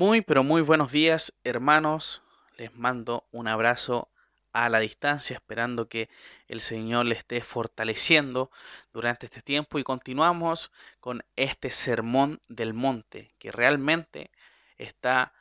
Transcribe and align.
Muy, 0.00 0.22
pero 0.22 0.42
muy 0.42 0.62
buenos 0.62 0.92
días, 0.92 1.34
hermanos. 1.44 2.22
Les 2.56 2.74
mando 2.74 3.28
un 3.32 3.48
abrazo 3.48 4.08
a 4.54 4.70
la 4.70 4.78
distancia, 4.78 5.34
esperando 5.34 5.90
que 5.90 6.08
el 6.48 6.62
Señor 6.62 7.04
les 7.04 7.18
esté 7.18 7.42
fortaleciendo 7.42 8.50
durante 8.94 9.26
este 9.26 9.42
tiempo 9.42 9.78
y 9.78 9.84
continuamos 9.84 10.72
con 11.00 11.22
este 11.36 11.70
sermón 11.70 12.40
del 12.48 12.72
monte, 12.72 13.34
que 13.38 13.52
realmente 13.52 14.30
está 14.78 15.34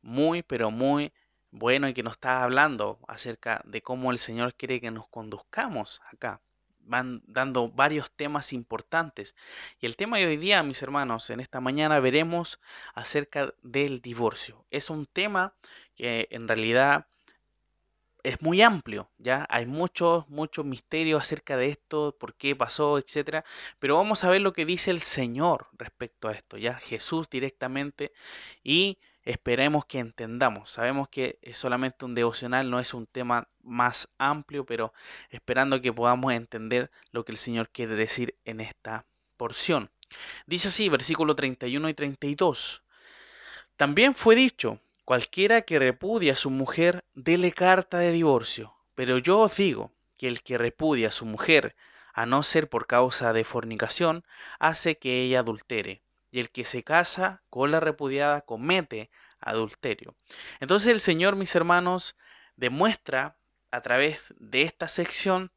muy, 0.00 0.44
pero 0.44 0.70
muy 0.70 1.12
bueno 1.50 1.88
y 1.88 1.92
que 1.92 2.04
nos 2.04 2.12
está 2.12 2.44
hablando 2.44 3.00
acerca 3.08 3.62
de 3.64 3.82
cómo 3.82 4.12
el 4.12 4.20
Señor 4.20 4.54
quiere 4.54 4.80
que 4.80 4.92
nos 4.92 5.08
conduzcamos 5.08 6.00
acá 6.12 6.40
van 6.86 7.22
dando 7.26 7.68
varios 7.68 8.10
temas 8.10 8.52
importantes. 8.52 9.34
Y 9.80 9.86
el 9.86 9.96
tema 9.96 10.18
de 10.18 10.26
hoy 10.26 10.36
día, 10.36 10.62
mis 10.62 10.82
hermanos, 10.82 11.30
en 11.30 11.40
esta 11.40 11.60
mañana 11.60 12.00
veremos 12.00 12.60
acerca 12.94 13.54
del 13.62 14.00
divorcio. 14.00 14.64
Es 14.70 14.90
un 14.90 15.06
tema 15.06 15.54
que 15.94 16.28
en 16.30 16.48
realidad 16.48 17.06
es 18.24 18.40
muy 18.40 18.62
amplio, 18.62 19.10
¿ya? 19.18 19.46
Hay 19.50 19.66
mucho, 19.66 20.24
mucho 20.28 20.64
misterio 20.64 21.18
acerca 21.18 21.56
de 21.58 21.68
esto, 21.68 22.16
por 22.18 22.34
qué 22.34 22.56
pasó, 22.56 22.98
etcétera, 22.98 23.44
pero 23.78 23.96
vamos 23.96 24.24
a 24.24 24.30
ver 24.30 24.40
lo 24.40 24.54
que 24.54 24.64
dice 24.64 24.90
el 24.90 25.00
Señor 25.00 25.68
respecto 25.74 26.28
a 26.28 26.32
esto, 26.32 26.56
¿ya? 26.56 26.74
Jesús 26.74 27.28
directamente 27.28 28.12
y 28.64 28.98
esperemos 29.24 29.86
que 29.86 29.98
entendamos. 29.98 30.70
Sabemos 30.70 31.08
que 31.08 31.38
es 31.42 31.56
solamente 31.56 32.04
un 32.04 32.14
devocional, 32.14 32.70
no 32.70 32.78
es 32.78 32.94
un 32.94 33.06
tema 33.06 33.48
más 33.62 34.08
amplio, 34.18 34.66
pero 34.66 34.92
esperando 35.30 35.80
que 35.80 35.92
podamos 35.92 36.32
entender 36.32 36.90
lo 37.10 37.24
que 37.24 37.32
el 37.32 37.38
Señor 37.38 37.70
quiere 37.70 37.96
decir 37.96 38.36
en 38.44 38.60
esta 38.60 39.06
porción. 39.36 39.90
Dice 40.46 40.68
así, 40.68 40.88
versículo 40.88 41.34
31 41.34 41.88
y 41.88 41.94
32. 41.94 42.82
También 43.76 44.14
fue 44.14 44.36
dicho, 44.36 44.78
cualquiera 45.04 45.62
que 45.62 45.78
repudia 45.78 46.34
a 46.34 46.36
su 46.36 46.50
mujer, 46.50 47.04
dele 47.14 47.52
carta 47.52 47.98
de 47.98 48.12
divorcio. 48.12 48.74
Pero 48.94 49.18
yo 49.18 49.40
os 49.40 49.56
digo 49.56 49.90
que 50.18 50.28
el 50.28 50.42
que 50.42 50.58
repudia 50.58 51.08
a 51.08 51.12
su 51.12 51.24
mujer, 51.24 51.74
a 52.12 52.26
no 52.26 52.42
ser 52.42 52.68
por 52.68 52.86
causa 52.86 53.32
de 53.32 53.44
fornicación, 53.44 54.24
hace 54.60 54.98
que 54.98 55.22
ella 55.22 55.40
adultere 55.40 56.03
y 56.34 56.40
el 56.40 56.50
que 56.50 56.64
se 56.64 56.82
casa 56.82 57.44
con 57.48 57.70
la 57.70 57.78
repudiada 57.78 58.40
comete 58.40 59.08
adulterio. 59.38 60.16
Entonces 60.58 60.90
el 60.90 60.98
Señor, 60.98 61.36
mis 61.36 61.54
hermanos, 61.54 62.16
demuestra 62.56 63.38
a 63.70 63.82
través 63.82 64.34
de 64.40 64.62
esta 64.62 64.88
sección 64.88 65.52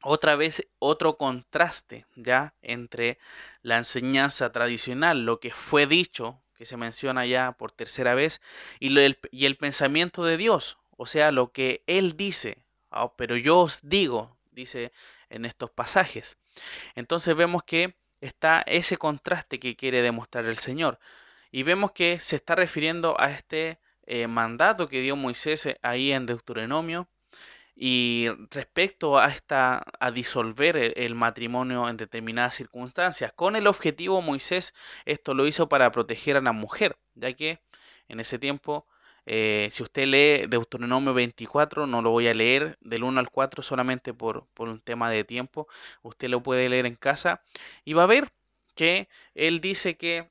otra 0.00 0.34
vez 0.34 0.66
otro 0.78 1.18
contraste 1.18 2.06
ya 2.16 2.54
entre 2.62 3.18
la 3.60 3.76
enseñanza 3.76 4.50
tradicional, 4.50 5.26
lo 5.26 5.40
que 5.40 5.50
fue 5.50 5.86
dicho, 5.86 6.40
que 6.56 6.64
se 6.64 6.78
menciona 6.78 7.26
ya 7.26 7.52
por 7.52 7.70
tercera 7.70 8.14
vez, 8.14 8.40
y, 8.80 8.98
el, 8.98 9.18
y 9.30 9.44
el 9.44 9.58
pensamiento 9.58 10.24
de 10.24 10.38
Dios, 10.38 10.78
o 10.96 11.04
sea, 11.04 11.32
lo 11.32 11.52
que 11.52 11.84
Él 11.86 12.16
dice, 12.16 12.64
ah, 12.90 13.12
pero 13.14 13.36
yo 13.36 13.58
os 13.58 13.80
digo, 13.82 14.38
dice 14.52 14.90
en 15.28 15.44
estos 15.44 15.70
pasajes. 15.70 16.38
Entonces 16.94 17.36
vemos 17.36 17.62
que 17.62 17.98
está 18.20 18.62
ese 18.66 18.96
contraste 18.96 19.60
que 19.60 19.76
quiere 19.76 20.02
demostrar 20.02 20.46
el 20.46 20.58
Señor. 20.58 20.98
Y 21.50 21.62
vemos 21.62 21.92
que 21.92 22.20
se 22.20 22.36
está 22.36 22.54
refiriendo 22.54 23.18
a 23.20 23.30
este 23.30 23.78
eh, 24.06 24.26
mandato 24.26 24.88
que 24.88 25.00
dio 25.00 25.16
Moisés 25.16 25.66
eh, 25.66 25.78
ahí 25.82 26.12
en 26.12 26.26
Deuteronomio 26.26 27.08
y 27.76 28.28
respecto 28.50 29.18
a 29.18 29.28
esta 29.28 29.84
a 30.00 30.10
disolver 30.10 30.76
el, 30.76 30.94
el, 30.96 31.14
matrimonio 31.14 31.88
en 31.88 31.96
determinadas 31.96 32.56
circunstancias 32.56 33.32
con 33.32 33.54
el 33.54 33.68
objetivo 33.68 34.20
Moisés 34.20 34.74
esto 35.04 35.32
lo 35.34 35.46
hizo 35.46 35.68
para 35.68 35.92
proteger 35.92 36.36
a 36.36 36.40
la 36.40 36.52
mujer 36.52 36.98
ya 37.14 37.32
que 37.34 37.60
en 38.08 38.18
ese 38.18 38.38
tiempo 38.38 38.86
eh, 39.26 39.68
si 39.70 39.82
usted 39.82 40.06
lee 40.06 40.46
Deuteronomio 40.48 41.14
24, 41.14 41.86
no 41.86 42.02
lo 42.02 42.10
voy 42.10 42.28
a 42.28 42.34
leer 42.34 42.78
del 42.80 43.04
1 43.04 43.20
al 43.20 43.30
4 43.30 43.62
solamente 43.62 44.14
por, 44.14 44.46
por 44.54 44.68
un 44.68 44.80
tema 44.80 45.10
de 45.10 45.24
tiempo, 45.24 45.68
usted 46.02 46.28
lo 46.28 46.42
puede 46.42 46.68
leer 46.68 46.86
en 46.86 46.96
casa 46.96 47.42
y 47.84 47.92
va 47.92 48.04
a 48.04 48.06
ver 48.06 48.32
que 48.74 49.08
él 49.34 49.60
dice 49.60 49.96
que 49.96 50.30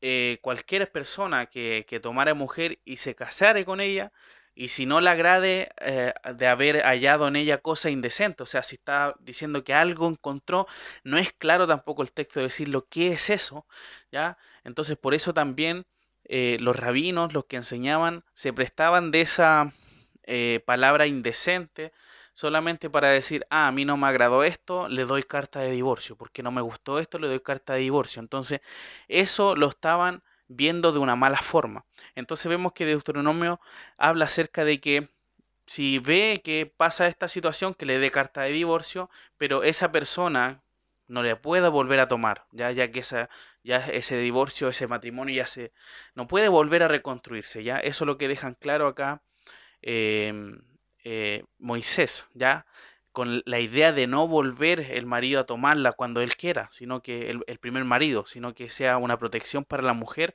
eh, 0.00 0.38
cualquier 0.42 0.90
persona 0.92 1.46
que, 1.46 1.86
que 1.88 2.00
tomara 2.00 2.34
mujer 2.34 2.78
y 2.84 2.98
se 2.98 3.14
casare 3.14 3.64
con 3.64 3.80
ella, 3.80 4.12
y 4.56 4.68
si 4.68 4.86
no 4.86 5.00
le 5.02 5.10
agrade 5.10 5.70
eh, 5.80 6.14
de 6.34 6.46
haber 6.46 6.82
hallado 6.82 7.28
en 7.28 7.36
ella 7.36 7.58
cosa 7.58 7.90
indecente, 7.90 8.42
o 8.42 8.46
sea, 8.46 8.62
si 8.62 8.76
está 8.76 9.14
diciendo 9.20 9.62
que 9.64 9.74
algo 9.74 10.08
encontró, 10.08 10.66
no 11.04 11.18
es 11.18 11.32
claro 11.32 11.66
tampoco 11.66 12.02
el 12.02 12.12
texto 12.12 12.40
de 12.40 12.46
decirlo 12.46 12.86
qué 12.88 13.12
es 13.12 13.28
eso, 13.30 13.66
¿ya? 14.10 14.38
Entonces 14.64 14.96
por 14.96 15.14
eso 15.14 15.34
también 15.34 15.84
eh, 16.28 16.56
los 16.60 16.76
rabinos, 16.76 17.32
los 17.32 17.44
que 17.46 17.56
enseñaban, 17.56 18.24
se 18.34 18.52
prestaban 18.52 19.10
de 19.10 19.20
esa 19.22 19.72
eh, 20.24 20.60
palabra 20.66 21.06
indecente 21.06 21.92
solamente 22.32 22.90
para 22.90 23.08
decir, 23.08 23.46
ah, 23.48 23.68
a 23.68 23.72
mí 23.72 23.84
no 23.84 23.96
me 23.96 24.06
agradó 24.06 24.44
esto, 24.44 24.88
le 24.88 25.04
doy 25.04 25.22
carta 25.22 25.60
de 25.60 25.70
divorcio, 25.70 26.16
porque 26.16 26.42
no 26.42 26.50
me 26.50 26.60
gustó 26.60 26.98
esto, 26.98 27.18
le 27.18 27.28
doy 27.28 27.40
carta 27.40 27.74
de 27.74 27.80
divorcio. 27.80 28.20
Entonces, 28.20 28.60
eso 29.08 29.56
lo 29.56 29.68
estaban 29.68 30.22
viendo 30.48 30.92
de 30.92 30.98
una 30.98 31.16
mala 31.16 31.38
forma. 31.38 31.86
Entonces 32.14 32.48
vemos 32.48 32.72
que 32.72 32.86
Deuteronomio 32.86 33.60
habla 33.96 34.26
acerca 34.26 34.64
de 34.64 34.80
que 34.80 35.08
si 35.66 35.98
ve 35.98 36.40
que 36.44 36.72
pasa 36.76 37.08
esta 37.08 37.28
situación, 37.28 37.74
que 37.74 37.86
le 37.86 37.98
dé 37.98 38.10
carta 38.10 38.42
de 38.42 38.52
divorcio, 38.52 39.10
pero 39.38 39.64
esa 39.64 39.90
persona 39.90 40.62
no 41.08 41.22
le 41.22 41.36
pueda 41.36 41.68
volver 41.68 42.00
a 42.00 42.08
tomar, 42.08 42.46
ya, 42.52 42.70
ya 42.72 42.90
que 42.90 43.00
esa, 43.00 43.30
ya 43.62 43.78
ese 43.78 44.18
divorcio, 44.18 44.68
ese 44.68 44.86
matrimonio 44.86 45.34
ya 45.36 45.46
se 45.46 45.72
no 46.14 46.26
puede 46.26 46.48
volver 46.48 46.82
a 46.82 46.88
reconstruirse, 46.88 47.62
ya 47.64 47.78
eso 47.78 48.04
es 48.04 48.06
lo 48.06 48.18
que 48.18 48.28
dejan 48.28 48.54
claro 48.54 48.86
acá 48.86 49.22
em, 49.82 50.60
eh, 51.04 51.44
Moisés, 51.58 52.26
ya 52.34 52.66
con 53.12 53.42
la 53.46 53.60
idea 53.60 53.92
de 53.92 54.06
no 54.06 54.28
volver 54.28 54.80
el 54.80 55.06
marido 55.06 55.40
a 55.40 55.46
tomarla 55.46 55.92
cuando 55.92 56.20
él 56.20 56.36
quiera, 56.36 56.68
sino 56.72 57.02
que 57.02 57.30
el, 57.30 57.44
el 57.46 57.58
primer 57.58 57.84
marido, 57.84 58.26
sino 58.26 58.54
que 58.54 58.68
sea 58.68 58.98
una 58.98 59.18
protección 59.18 59.64
para 59.64 59.82
la 59.82 59.94
mujer 59.94 60.34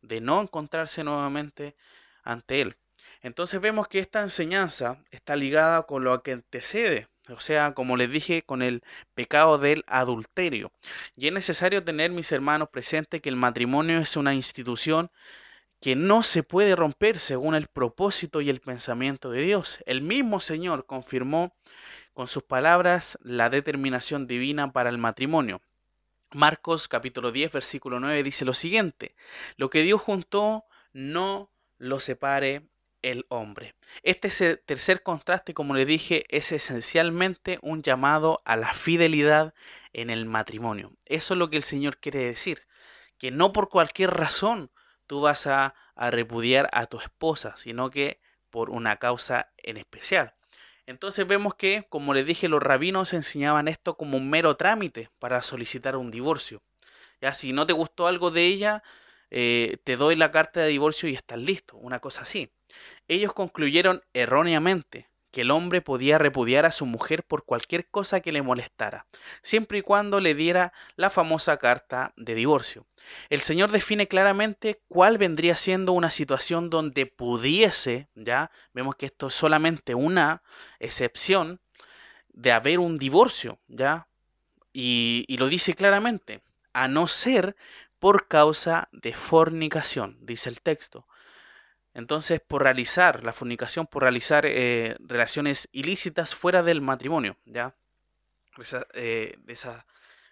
de 0.00 0.20
no 0.20 0.40
encontrarse 0.40 1.04
nuevamente 1.04 1.76
ante 2.24 2.62
él. 2.62 2.76
Entonces 3.22 3.60
vemos 3.60 3.88
que 3.88 3.98
esta 3.98 4.22
enseñanza 4.22 5.04
está 5.10 5.36
ligada 5.36 5.82
con 5.82 6.04
lo 6.04 6.22
que 6.22 6.32
antecede 6.32 7.08
o 7.28 7.40
sea, 7.40 7.74
como 7.74 7.96
les 7.96 8.10
dije, 8.10 8.42
con 8.42 8.62
el 8.62 8.82
pecado 9.14 9.58
del 9.58 9.84
adulterio. 9.86 10.72
Y 11.16 11.28
es 11.28 11.32
necesario 11.32 11.84
tener, 11.84 12.10
mis 12.10 12.32
hermanos, 12.32 12.68
presente 12.70 13.20
que 13.20 13.28
el 13.28 13.36
matrimonio 13.36 13.98
es 13.98 14.16
una 14.16 14.34
institución 14.34 15.10
que 15.80 15.96
no 15.96 16.22
se 16.22 16.42
puede 16.42 16.76
romper 16.76 17.18
según 17.18 17.54
el 17.54 17.66
propósito 17.66 18.40
y 18.40 18.50
el 18.50 18.60
pensamiento 18.60 19.30
de 19.30 19.42
Dios. 19.42 19.80
El 19.86 20.00
mismo 20.02 20.40
Señor 20.40 20.86
confirmó 20.86 21.54
con 22.14 22.28
sus 22.28 22.42
palabras 22.42 23.18
la 23.22 23.50
determinación 23.50 24.26
divina 24.26 24.72
para 24.72 24.90
el 24.90 24.98
matrimonio. 24.98 25.60
Marcos 26.32 26.88
capítulo 26.88 27.30
10 27.30 27.52
versículo 27.52 28.00
9 28.00 28.22
dice 28.22 28.44
lo 28.44 28.54
siguiente, 28.54 29.14
lo 29.56 29.70
que 29.70 29.82
Dios 29.82 30.00
juntó 30.00 30.64
no 30.92 31.50
lo 31.78 32.00
separe 32.00 32.62
el 33.02 33.26
hombre. 33.28 33.74
Este 34.02 34.56
tercer 34.56 35.02
contraste, 35.02 35.54
como 35.54 35.74
le 35.74 35.84
dije, 35.84 36.24
es 36.28 36.52
esencialmente 36.52 37.58
un 37.62 37.82
llamado 37.82 38.40
a 38.44 38.56
la 38.56 38.72
fidelidad 38.72 39.54
en 39.92 40.10
el 40.10 40.24
matrimonio. 40.24 40.92
Eso 41.04 41.34
es 41.34 41.38
lo 41.38 41.50
que 41.50 41.56
el 41.56 41.62
Señor 41.62 41.98
quiere 41.98 42.20
decir, 42.20 42.66
que 43.18 43.30
no 43.30 43.52
por 43.52 43.68
cualquier 43.68 44.10
razón 44.10 44.70
tú 45.06 45.20
vas 45.20 45.46
a, 45.46 45.74
repudiar 45.94 46.68
a 46.72 46.86
tu 46.86 46.98
esposa, 46.98 47.54
sino 47.56 47.90
que 47.90 48.20
por 48.50 48.70
una 48.70 48.96
causa 48.96 49.52
en 49.58 49.76
especial. 49.76 50.34
Entonces 50.86 51.26
vemos 51.26 51.54
que, 51.54 51.86
como 51.90 52.14
les 52.14 52.26
dije, 52.26 52.48
los 52.48 52.62
rabinos 52.62 53.12
enseñaban 53.12 53.68
esto 53.68 53.96
como 53.96 54.16
un 54.16 54.28
mero 54.28 54.56
trámite 54.56 55.10
para 55.18 55.42
solicitar 55.42 55.96
un 55.96 56.10
divorcio. 56.10 56.62
Ya 57.20 57.34
si 57.34 57.52
no 57.52 57.66
te 57.66 57.72
gustó 57.72 58.08
algo 58.08 58.30
de 58.30 58.46
ella, 58.46 58.82
eh, 59.34 59.78
te 59.84 59.96
doy 59.96 60.14
la 60.14 60.30
carta 60.30 60.60
de 60.60 60.68
divorcio 60.68 61.08
y 61.08 61.14
estás 61.14 61.38
listo, 61.38 61.78
una 61.78 62.00
cosa 62.00 62.20
así. 62.20 62.50
Ellos 63.08 63.32
concluyeron 63.32 64.02
erróneamente 64.12 65.08
que 65.30 65.40
el 65.40 65.50
hombre 65.50 65.80
podía 65.80 66.18
repudiar 66.18 66.66
a 66.66 66.70
su 66.70 66.84
mujer 66.84 67.24
por 67.24 67.46
cualquier 67.46 67.88
cosa 67.88 68.20
que 68.20 68.30
le 68.30 68.42
molestara, 68.42 69.06
siempre 69.40 69.78
y 69.78 69.82
cuando 69.82 70.20
le 70.20 70.34
diera 70.34 70.74
la 70.96 71.08
famosa 71.08 71.56
carta 71.56 72.12
de 72.16 72.34
divorcio. 72.34 72.84
El 73.30 73.40
Señor 73.40 73.70
define 73.70 74.06
claramente 74.06 74.82
cuál 74.88 75.16
vendría 75.16 75.56
siendo 75.56 75.92
una 75.94 76.10
situación 76.10 76.68
donde 76.68 77.06
pudiese, 77.06 78.08
ya 78.14 78.50
vemos 78.74 78.96
que 78.96 79.06
esto 79.06 79.28
es 79.28 79.34
solamente 79.34 79.94
una 79.94 80.42
excepción, 80.78 81.58
de 82.34 82.52
haber 82.52 82.78
un 82.80 82.98
divorcio, 82.98 83.58
ya, 83.66 84.08
y, 84.74 85.24
y 85.26 85.38
lo 85.38 85.48
dice 85.48 85.72
claramente, 85.72 86.42
a 86.74 86.86
no 86.88 87.06
ser 87.08 87.56
por 88.02 88.26
causa 88.26 88.88
de 88.90 89.14
fornicación, 89.14 90.18
dice 90.22 90.48
el 90.48 90.60
texto. 90.60 91.06
Entonces, 91.94 92.40
por 92.40 92.64
realizar 92.64 93.22
la 93.22 93.32
fornicación, 93.32 93.86
por 93.86 94.02
realizar 94.02 94.44
eh, 94.44 94.96
relaciones 94.98 95.68
ilícitas 95.70 96.34
fuera 96.34 96.64
del 96.64 96.80
matrimonio, 96.80 97.36
¿ya? 97.44 97.76
Esa, 98.58 98.88
eh, 98.94 99.38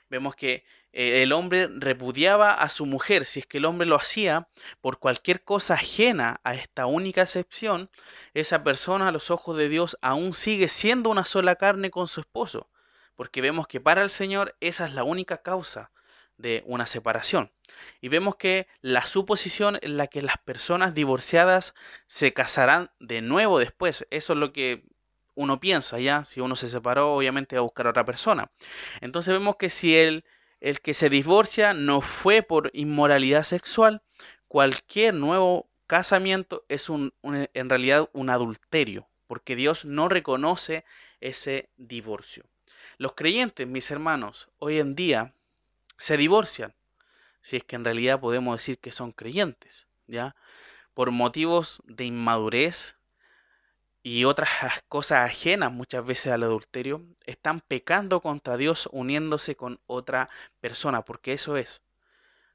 vemos 0.08 0.34
que 0.34 0.64
eh, 0.92 1.22
el 1.22 1.30
hombre 1.32 1.68
repudiaba 1.70 2.54
a 2.54 2.70
su 2.70 2.86
mujer, 2.86 3.24
si 3.24 3.38
es 3.38 3.46
que 3.46 3.58
el 3.58 3.66
hombre 3.66 3.86
lo 3.86 3.94
hacía 3.94 4.48
por 4.80 4.98
cualquier 4.98 5.44
cosa 5.44 5.74
ajena 5.74 6.40
a 6.42 6.56
esta 6.56 6.86
única 6.86 7.22
excepción, 7.22 7.88
esa 8.34 8.64
persona 8.64 9.06
a 9.06 9.12
los 9.12 9.30
ojos 9.30 9.56
de 9.56 9.68
Dios 9.68 9.96
aún 10.02 10.32
sigue 10.32 10.66
siendo 10.66 11.08
una 11.08 11.24
sola 11.24 11.54
carne 11.54 11.92
con 11.92 12.08
su 12.08 12.18
esposo, 12.18 12.68
porque 13.14 13.40
vemos 13.40 13.68
que 13.68 13.80
para 13.80 14.02
el 14.02 14.10
Señor 14.10 14.56
esa 14.58 14.86
es 14.86 14.92
la 14.92 15.04
única 15.04 15.40
causa 15.40 15.92
de 16.40 16.62
una 16.66 16.86
separación. 16.86 17.50
Y 18.00 18.08
vemos 18.08 18.36
que 18.36 18.66
la 18.80 19.06
suposición 19.06 19.78
en 19.82 19.96
la 19.96 20.06
que 20.06 20.22
las 20.22 20.38
personas 20.38 20.94
divorciadas 20.94 21.74
se 22.06 22.32
casarán 22.32 22.90
de 22.98 23.22
nuevo 23.22 23.58
después, 23.58 24.06
eso 24.10 24.32
es 24.32 24.38
lo 24.38 24.52
que 24.52 24.84
uno 25.34 25.60
piensa, 25.60 25.98
¿ya? 25.98 26.24
Si 26.24 26.40
uno 26.40 26.56
se 26.56 26.68
separó, 26.68 27.14
obviamente 27.14 27.56
va 27.56 27.60
a 27.60 27.62
buscar 27.62 27.86
a 27.86 27.90
otra 27.90 28.04
persona. 28.04 28.50
Entonces 29.00 29.32
vemos 29.32 29.56
que 29.56 29.70
si 29.70 29.96
el, 29.96 30.24
el 30.60 30.80
que 30.80 30.92
se 30.92 31.08
divorcia 31.08 31.72
no 31.72 32.00
fue 32.00 32.42
por 32.42 32.70
inmoralidad 32.74 33.44
sexual, 33.44 34.02
cualquier 34.48 35.14
nuevo 35.14 35.70
casamiento 35.86 36.64
es 36.68 36.88
un, 36.88 37.14
en 37.22 37.70
realidad 37.70 38.10
un 38.12 38.30
adulterio, 38.30 39.08
porque 39.26 39.56
Dios 39.56 39.84
no 39.84 40.08
reconoce 40.08 40.84
ese 41.20 41.70
divorcio. 41.76 42.44
Los 42.98 43.14
creyentes, 43.14 43.66
mis 43.66 43.90
hermanos, 43.90 44.50
hoy 44.58 44.78
en 44.78 44.94
día 44.94 45.34
se 46.00 46.16
divorcian, 46.16 46.74
si 47.42 47.58
es 47.58 47.64
que 47.64 47.76
en 47.76 47.84
realidad 47.84 48.20
podemos 48.20 48.56
decir 48.56 48.78
que 48.78 48.90
son 48.90 49.12
creyentes, 49.12 49.86
¿ya? 50.06 50.34
Por 50.94 51.10
motivos 51.10 51.82
de 51.84 52.06
inmadurez 52.06 52.96
y 54.02 54.24
otras 54.24 54.48
cosas 54.88 55.28
ajenas 55.28 55.70
muchas 55.70 56.06
veces 56.06 56.32
al 56.32 56.42
adulterio, 56.42 57.04
están 57.26 57.60
pecando 57.60 58.22
contra 58.22 58.56
Dios 58.56 58.88
uniéndose 58.92 59.56
con 59.56 59.78
otra 59.86 60.30
persona, 60.60 61.02
porque 61.02 61.34
eso 61.34 61.58
es. 61.58 61.82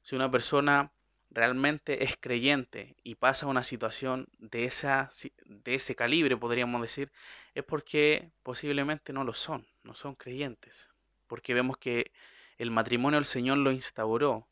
Si 0.02 0.16
una 0.16 0.28
persona 0.28 0.90
realmente 1.30 2.02
es 2.02 2.16
creyente 2.16 2.96
y 3.04 3.14
pasa 3.14 3.46
una 3.46 3.62
situación 3.62 4.26
de, 4.38 4.64
esa, 4.64 5.08
de 5.44 5.76
ese 5.76 5.94
calibre, 5.94 6.36
podríamos 6.36 6.82
decir, 6.82 7.12
es 7.54 7.62
porque 7.62 8.32
posiblemente 8.42 9.12
no 9.12 9.22
lo 9.22 9.34
son, 9.34 9.68
no 9.84 9.94
son 9.94 10.16
creyentes, 10.16 10.88
porque 11.28 11.54
vemos 11.54 11.78
que 11.78 12.10
el 12.58 12.70
matrimonio 12.70 13.18
el 13.18 13.26
Señor 13.26 13.58
lo 13.58 13.72
instauró. 13.72 14.48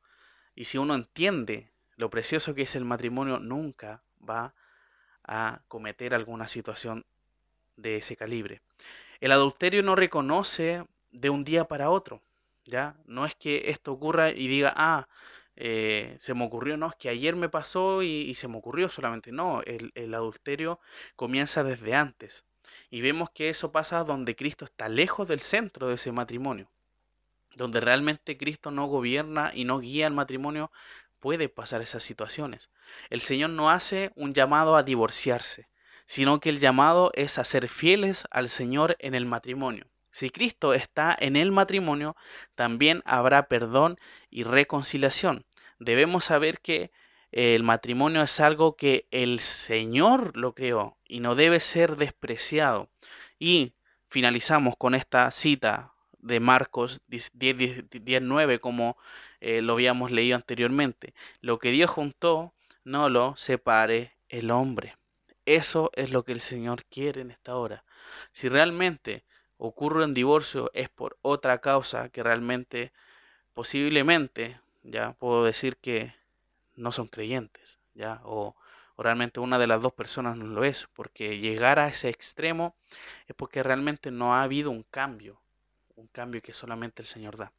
Y 0.55 0.65
si 0.65 0.79
uno 0.79 0.95
entiende 0.95 1.73
lo 1.97 2.11
precioso 2.11 2.55
que 2.55 2.63
es 2.63 2.77
el 2.77 2.85
matrimonio, 2.85 3.39
nunca 3.39 4.03
va 4.29 4.55
a 5.25 5.63
cometer 5.69 6.15
alguna 6.15 6.49
situación 6.49 7.07
de 7.77 7.97
ese 7.97 8.17
calibre. 8.17 8.61
El 9.21 9.33
adulterio 9.33 9.83
no 9.83 9.97
reconoce 9.97 10.85
de 11.11 11.31
un 11.31 11.45
día 11.45 11.65
para 11.65 11.91
otro, 11.91 12.23
¿ya? 12.65 12.97
No 13.07 13.27
es 13.27 13.35
que 13.35 13.71
esto 13.71 13.93
ocurra 13.93 14.31
y 14.31 14.49
diga, 14.49 14.73
ah, 14.77 15.09
eh, 15.57 16.17
se 16.19 16.35
me 16.35 16.45
ocurrió, 16.45 16.77
no, 16.77 16.89
es 16.89 16.97
que 16.97 17.09
ayer 17.09 17.37
me 17.37 17.49
pasó 17.49 18.03
y, 18.03 18.35
se 18.35 18.49
me 18.49 18.59
ocurrió 18.59 18.91
solamente. 18.91 19.33
No, 19.33 19.63
el, 19.63 19.93
el 19.95 20.15
adulterio 20.15 20.81
comienza 21.17 21.65
desde 21.65 21.95
antes. 21.95 22.45
Y 22.91 23.01
vemos 23.01 23.31
que 23.31 23.51
eso 23.51 23.73
pasa 23.73 24.05
donde 24.05 24.37
Cristo 24.37 24.65
está 24.65 24.89
lejos 24.89 25.29
del 25.29 25.41
centro 25.41 25.89
de 25.89 25.95
ese 25.95 26.13
matrimonio 26.13 26.69
donde 27.57 27.81
realmente 27.81 28.37
Cristo 28.37 28.71
no 28.71 28.87
gobierna 28.87 29.53
y 29.55 29.65
no 29.65 29.79
guía 29.79 30.07
el 30.07 30.13
matrimonio, 30.13 30.71
puede 31.21 31.49
pasar 31.49 31.81
esas 31.81 32.03
situaciones. 32.03 32.71
El 33.11 33.21
Señor 33.21 33.51
no 33.51 33.71
hace 33.71 34.13
un 34.15 34.35
llamado 34.35 34.77
a 34.77 34.83
divorciarse, 34.83 35.69
sino 36.05 36.39
que 36.41 36.51
el 36.51 36.61
llamado 36.61 37.11
es 37.15 37.39
a 37.39 37.45
ser 37.45 37.69
fieles 37.69 38.25
al 38.31 38.51
Señor 38.51 38.97
en 38.99 39.15
el 39.15 39.25
matrimonio. 39.25 39.87
Si 40.11 40.31
Cristo 40.31 40.75
está 40.75 41.17
en 41.19 41.37
el 41.37 41.51
matrimonio, 41.51 42.15
también 42.55 43.03
habrá 43.05 43.49
perdón 43.49 43.97
y 44.31 44.45
reconciliación. 44.45 45.47
Debemos 45.79 46.25
saber 46.25 46.61
que 46.61 46.93
el 47.33 47.65
matrimonio 47.65 48.23
es 48.23 48.39
algo 48.39 48.77
que 48.77 49.09
el 49.11 49.41
Señor 49.41 50.37
lo 50.37 50.55
creó 50.55 50.99
y 51.05 51.19
no 51.19 51.35
debe 51.35 51.59
ser 51.59 51.97
despreciado. 51.97 52.91
Y 53.41 53.75
finalizamos 54.07 54.77
con 54.77 54.95
esta 54.95 55.29
cita 55.33 55.94
de 56.25 56.41
Marcos 56.41 57.03
10, 57.07 57.33
como 58.61 58.97
eh, 59.41 59.61
lo 59.61 59.75
habíamos 59.75 60.11
leído 60.11 60.37
anteriormente. 60.37 61.15
Lo 61.41 61.59
que 61.59 61.71
Dios 61.71 61.91
juntó, 61.91 62.55
no 62.83 63.11
lo 63.11 63.37
separe 63.37 64.15
el 64.31 64.51
hombre. 64.51 64.97
Eso 65.45 65.91
es 65.95 66.11
lo 66.11 66.25
que 66.25 66.33
el 66.33 66.41
Señor 66.41 66.85
quiere 66.87 67.21
en 67.21 67.31
esta 67.31 67.57
hora. 67.57 67.85
Si 68.33 68.49
realmente 68.49 69.25
ocurre 69.59 70.05
un 70.05 70.15
divorcio 70.15 70.71
es 70.73 70.89
por 70.89 71.19
otra 71.21 71.59
causa 71.59 72.09
que 72.09 72.23
realmente, 72.23 72.93
posiblemente, 73.53 74.59
ya 74.83 75.13
puedo 75.13 75.45
decir 75.45 75.77
que 75.77 76.15
no 76.75 76.91
son 76.91 77.07
creyentes, 77.09 77.79
ya, 77.93 78.23
o, 78.25 78.57
o 78.97 79.03
realmente 79.03 79.41
una 79.41 79.59
de 79.59 79.67
las 79.67 79.83
dos 79.83 79.93
personas 79.93 80.39
no 80.39 80.47
lo 80.47 80.65
es, 80.65 80.89
porque 80.95 81.39
llegar 81.39 81.79
a 81.79 81.89
ese 81.89 82.09
extremo 82.09 82.75
es 83.27 83.37
porque 83.37 83.63
realmente 83.63 84.11
no 84.11 84.35
ha 84.35 84.43
habido 84.43 84.71
un 84.71 84.85
cambio 84.85 85.44
un 85.97 86.09
cambio 86.09 86.43
que 86.43 86.53
solamente 86.53 87.03
el 87.03 87.09
Señor 87.09 87.37
da. 87.37 87.53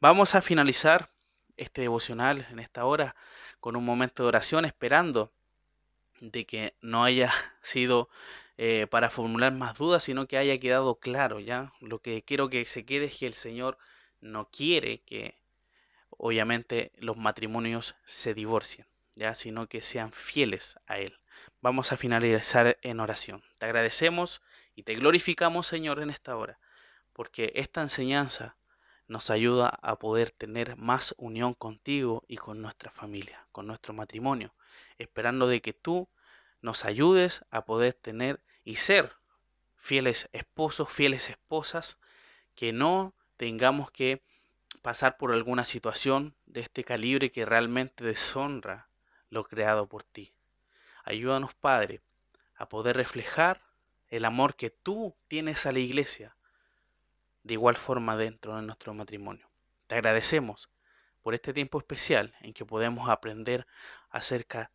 Vamos 0.00 0.34
a 0.34 0.42
finalizar 0.42 1.10
este 1.56 1.82
devocional 1.82 2.46
en 2.50 2.58
esta 2.58 2.84
hora 2.84 3.14
con 3.60 3.76
un 3.76 3.84
momento 3.84 4.22
de 4.22 4.28
oración 4.28 4.64
esperando 4.64 5.32
de 6.20 6.46
que 6.46 6.74
no 6.80 7.04
haya 7.04 7.32
sido 7.62 8.08
eh, 8.56 8.86
para 8.90 9.10
formular 9.10 9.52
más 9.52 9.74
dudas, 9.74 10.04
sino 10.04 10.26
que 10.26 10.38
haya 10.38 10.58
quedado 10.58 10.98
claro 10.98 11.40
ya. 11.40 11.72
Lo 11.80 12.00
que 12.00 12.22
quiero 12.22 12.48
que 12.48 12.64
se 12.64 12.84
quede 12.84 13.06
es 13.06 13.18
que 13.18 13.26
el 13.26 13.34
Señor 13.34 13.78
no 14.20 14.48
quiere 14.50 15.02
que 15.02 15.38
obviamente 16.10 16.92
los 16.96 17.16
matrimonios 17.16 17.96
se 18.04 18.34
divorcien, 18.34 18.86
ya, 19.16 19.34
sino 19.34 19.68
que 19.68 19.82
sean 19.82 20.12
fieles 20.12 20.78
a 20.86 20.98
Él. 20.98 21.18
Vamos 21.60 21.92
a 21.92 21.96
finalizar 21.96 22.78
en 22.82 23.00
oración. 23.00 23.42
Te 23.58 23.66
agradecemos 23.66 24.42
y 24.74 24.84
te 24.84 24.94
glorificamos, 24.94 25.66
Señor, 25.66 26.00
en 26.00 26.10
esta 26.10 26.36
hora 26.36 26.58
porque 27.12 27.52
esta 27.54 27.82
enseñanza 27.82 28.56
nos 29.08 29.30
ayuda 29.30 29.78
a 29.82 29.98
poder 29.98 30.30
tener 30.30 30.76
más 30.76 31.14
unión 31.18 31.54
contigo 31.54 32.24
y 32.28 32.36
con 32.36 32.62
nuestra 32.62 32.90
familia, 32.90 33.46
con 33.52 33.66
nuestro 33.66 33.92
matrimonio, 33.92 34.54
esperando 34.98 35.46
de 35.46 35.60
que 35.60 35.72
tú 35.72 36.08
nos 36.60 36.84
ayudes 36.84 37.44
a 37.50 37.64
poder 37.64 37.94
tener 37.94 38.40
y 38.64 38.76
ser 38.76 39.12
fieles 39.76 40.28
esposos, 40.32 40.88
fieles 40.88 41.28
esposas, 41.28 41.98
que 42.54 42.72
no 42.72 43.14
tengamos 43.36 43.90
que 43.90 44.22
pasar 44.80 45.16
por 45.16 45.32
alguna 45.32 45.64
situación 45.64 46.34
de 46.46 46.60
este 46.60 46.84
calibre 46.84 47.30
que 47.30 47.44
realmente 47.44 48.04
deshonra 48.04 48.88
lo 49.28 49.44
creado 49.44 49.88
por 49.88 50.04
ti. 50.04 50.34
Ayúdanos, 51.04 51.54
Padre, 51.54 52.00
a 52.56 52.68
poder 52.68 52.96
reflejar 52.96 53.60
el 54.08 54.24
amor 54.24 54.54
que 54.56 54.70
tú 54.70 55.16
tienes 55.26 55.66
a 55.66 55.72
la 55.72 55.80
iglesia, 55.80 56.36
de 57.42 57.54
igual 57.54 57.76
forma 57.76 58.16
dentro 58.16 58.56
de 58.56 58.62
nuestro 58.62 58.94
matrimonio. 58.94 59.48
Te 59.86 59.96
agradecemos 59.96 60.70
por 61.22 61.34
este 61.34 61.52
tiempo 61.52 61.78
especial 61.78 62.34
en 62.40 62.52
que 62.52 62.64
podemos 62.64 63.08
aprender 63.08 63.66
acerca 64.10 64.70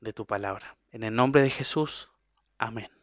de 0.00 0.12
tu 0.12 0.26
palabra. 0.26 0.76
En 0.90 1.04
el 1.04 1.14
nombre 1.14 1.42
de 1.42 1.50
Jesús, 1.50 2.10
amén. 2.58 3.01